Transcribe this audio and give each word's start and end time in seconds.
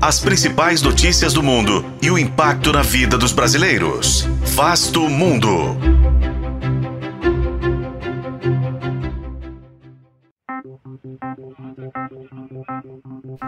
As 0.00 0.20
principais 0.20 0.80
notícias 0.80 1.32
do 1.32 1.42
mundo 1.42 1.84
e 2.00 2.08
o 2.08 2.16
impacto 2.16 2.72
na 2.72 2.82
vida 2.82 3.18
dos 3.18 3.32
brasileiros. 3.32 4.28
Vasto 4.44 5.00
Mundo. 5.08 5.76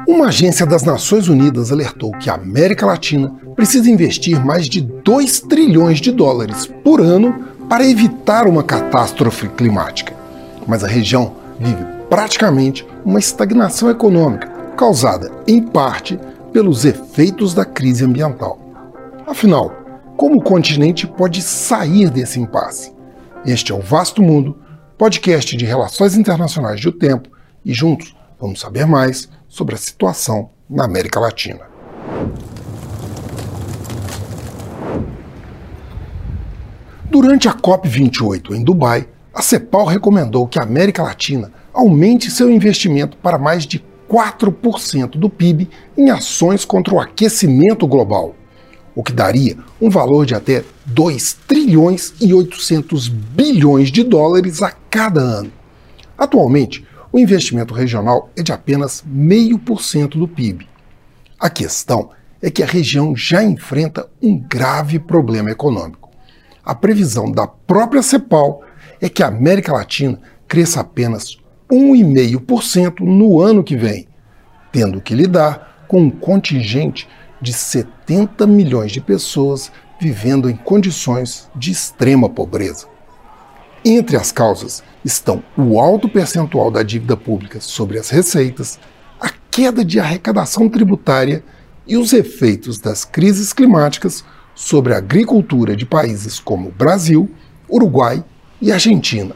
Uma 0.08 0.26
agência 0.26 0.66
das 0.66 0.82
Nações 0.82 1.28
Unidas 1.28 1.70
alertou 1.70 2.10
que 2.18 2.28
a 2.28 2.34
América 2.34 2.84
Latina 2.84 3.32
precisa 3.54 3.88
investir 3.88 4.44
mais 4.44 4.68
de 4.68 4.80
2 4.80 5.42
trilhões 5.42 6.00
de 6.00 6.10
dólares 6.10 6.66
por 6.82 7.00
ano 7.00 7.44
para 7.68 7.88
evitar 7.88 8.48
uma 8.48 8.64
catástrofe 8.64 9.48
climática. 9.50 10.12
Mas 10.66 10.82
a 10.82 10.88
região 10.88 11.36
vive 11.60 11.84
praticamente 12.08 12.84
uma 13.04 13.20
estagnação 13.20 13.88
econômica, 13.88 14.48
causada, 14.76 15.30
em 15.46 15.62
parte, 15.62 16.18
pelos 16.52 16.84
efeitos 16.84 17.54
da 17.54 17.64
crise 17.64 18.04
ambiental. 18.04 18.58
Afinal, 19.26 19.70
como 20.16 20.38
o 20.38 20.42
continente 20.42 21.06
pode 21.06 21.40
sair 21.42 22.10
desse 22.10 22.40
impasse? 22.40 22.92
Este 23.46 23.72
é 23.72 23.74
o 23.74 23.80
Vasto 23.80 24.22
Mundo, 24.22 24.58
podcast 24.98 25.56
de 25.56 25.64
relações 25.64 26.16
internacionais 26.16 26.80
de 26.80 26.88
O 26.88 26.92
Tempo, 26.92 27.30
e 27.64 27.72
juntos 27.72 28.14
vamos 28.38 28.60
saber 28.60 28.86
mais 28.86 29.28
sobre 29.48 29.74
a 29.74 29.78
situação 29.78 30.50
na 30.68 30.84
América 30.84 31.20
Latina. 31.20 31.60
Durante 37.10 37.48
a 37.48 37.54
COP28 37.54 38.54
em 38.54 38.62
Dubai, 38.62 39.08
a 39.32 39.42
CEPAL 39.42 39.86
recomendou 39.86 40.46
que 40.46 40.58
a 40.58 40.62
América 40.62 41.02
Latina 41.02 41.50
aumente 41.72 42.30
seu 42.30 42.50
investimento 42.50 43.16
para 43.16 43.38
mais 43.38 43.64
de 43.64 43.78
4% 44.10 45.10
do 45.12 45.30
PIB 45.30 45.70
em 45.96 46.10
ações 46.10 46.64
contra 46.64 46.92
o 46.92 46.98
aquecimento 46.98 47.86
global, 47.86 48.34
o 48.94 49.04
que 49.04 49.12
daria 49.12 49.56
um 49.80 49.88
valor 49.88 50.26
de 50.26 50.34
até 50.34 50.64
2 50.86 51.34
trilhões 51.46 52.12
e 52.20 52.34
800 52.34 53.08
bilhões 53.08 53.90
de 53.92 54.02
dólares 54.02 54.60
a 54.62 54.72
cada 54.72 55.20
ano. 55.20 55.52
Atualmente, 56.18 56.84
o 57.12 57.18
investimento 57.18 57.72
regional 57.72 58.28
é 58.36 58.42
de 58.42 58.52
apenas 58.52 59.04
0,5% 59.08 60.18
do 60.18 60.26
PIB. 60.26 60.68
A 61.38 61.48
questão 61.48 62.10
é 62.42 62.50
que 62.50 62.62
a 62.62 62.66
região 62.66 63.14
já 63.14 63.42
enfrenta 63.42 64.08
um 64.20 64.36
grave 64.36 64.98
problema 64.98 65.50
econômico. 65.50 66.10
A 66.64 66.74
previsão 66.74 67.30
da 67.30 67.46
própria 67.46 68.02
CEPAL 68.02 68.62
é 69.00 69.08
que 69.08 69.22
a 69.22 69.28
América 69.28 69.72
Latina 69.72 70.20
cresça 70.46 70.80
apenas 70.80 71.39
1,5% 71.70 73.00
no 73.00 73.40
ano 73.40 73.62
que 73.62 73.76
vem, 73.76 74.06
tendo 74.72 75.00
que 75.00 75.14
lidar 75.14 75.84
com 75.86 76.02
um 76.02 76.10
contingente 76.10 77.08
de 77.40 77.52
70 77.52 78.46
milhões 78.46 78.92
de 78.92 79.00
pessoas 79.00 79.72
vivendo 80.00 80.48
em 80.48 80.56
condições 80.56 81.48
de 81.54 81.70
extrema 81.70 82.28
pobreza. 82.28 82.86
Entre 83.84 84.16
as 84.16 84.30
causas 84.30 84.82
estão 85.04 85.42
o 85.56 85.80
alto 85.80 86.08
percentual 86.08 86.70
da 86.70 86.82
dívida 86.82 87.16
pública 87.16 87.60
sobre 87.60 87.98
as 87.98 88.10
receitas, 88.10 88.78
a 89.20 89.30
queda 89.50 89.84
de 89.84 89.98
arrecadação 89.98 90.68
tributária 90.68 91.42
e 91.86 91.96
os 91.96 92.12
efeitos 92.12 92.78
das 92.78 93.04
crises 93.04 93.52
climáticas 93.52 94.24
sobre 94.54 94.92
a 94.92 94.98
agricultura 94.98 95.74
de 95.74 95.86
países 95.86 96.38
como 96.38 96.70
Brasil, 96.70 97.30
Uruguai 97.68 98.22
e 98.60 98.70
Argentina. 98.70 99.34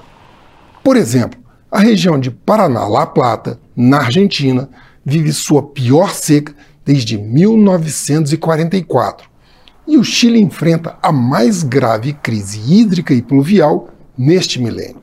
Por 0.82 0.96
exemplo, 0.96 1.40
a 1.74 1.80
região 1.80 2.18
de 2.20 2.30
Paraná-La 2.30 3.04
Plata, 3.04 3.58
na 3.74 3.98
Argentina, 3.98 4.70
vive 5.04 5.32
sua 5.32 5.60
pior 5.60 6.14
seca 6.14 6.54
desde 6.84 7.18
1944. 7.18 9.28
E 9.84 9.98
o 9.98 10.04
Chile 10.04 10.40
enfrenta 10.40 10.96
a 11.02 11.10
mais 11.10 11.64
grave 11.64 12.12
crise 12.12 12.60
hídrica 12.60 13.12
e 13.12 13.20
pluvial 13.20 13.88
neste 14.16 14.62
milênio. 14.62 15.02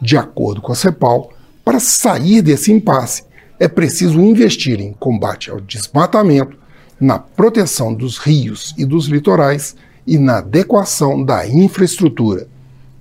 De 0.00 0.16
acordo 0.16 0.62
com 0.62 0.70
a 0.70 0.76
CEPAL, 0.76 1.32
para 1.64 1.80
sair 1.80 2.42
desse 2.42 2.70
impasse, 2.70 3.24
é 3.58 3.66
preciso 3.66 4.20
investir 4.20 4.80
em 4.80 4.92
combate 4.92 5.50
ao 5.50 5.60
desmatamento, 5.60 6.56
na 7.00 7.18
proteção 7.18 7.92
dos 7.92 8.18
rios 8.18 8.72
e 8.78 8.84
dos 8.84 9.06
litorais 9.06 9.74
e 10.06 10.16
na 10.16 10.38
adequação 10.38 11.24
da 11.24 11.44
infraestrutura. 11.44 12.46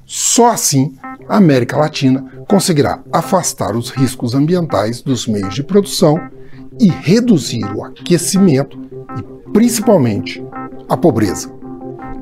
Só 0.04 0.50
assim 0.50 0.96
a 1.28 1.38
América 1.38 1.78
Latina 1.78 2.26
conseguirá 2.48 3.02
afastar 3.12 3.76
os 3.76 3.90
riscos 3.90 4.34
ambientais 4.34 5.02
dos 5.02 5.28
meios 5.28 5.54
de 5.54 5.64
produção 5.64 6.20
e 6.80 6.90
reduzir 6.90 7.66
o 7.76 7.84
aquecimento 7.84 8.78
e, 9.18 9.52
principalmente, 9.52 10.44
a 10.90 10.98
pobreza. 10.98 11.52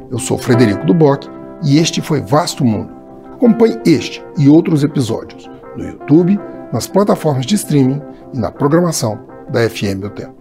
Eu 0.09 0.19
sou 0.19 0.37
Frederico 0.37 0.85
Duboc 0.85 1.27
e 1.63 1.77
este 1.77 2.01
foi 2.01 2.21
Vasto 2.21 2.65
Mundo. 2.65 2.91
Acompanhe 3.33 3.79
este 3.85 4.23
e 4.37 4.49
outros 4.49 4.83
episódios 4.83 5.49
no 5.75 5.85
YouTube, 5.85 6.39
nas 6.71 6.87
plataformas 6.87 7.45
de 7.45 7.55
streaming 7.55 8.01
e 8.33 8.37
na 8.37 8.51
programação 8.51 9.19
da 9.49 9.67
FM 9.69 10.05
O 10.05 10.09
Tempo. 10.09 10.40